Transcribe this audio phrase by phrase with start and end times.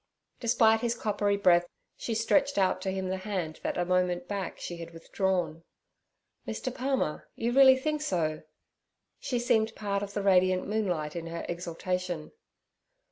[0.39, 4.57] Despite his coppery breath, she stretched out to him the hand that a moment back
[4.59, 5.61] she had withdrawn.
[6.47, 6.73] 'Mr.
[6.73, 8.41] Palmer, you really think so?'
[9.19, 12.31] She seemed part of the radiant moonlight in her exultation.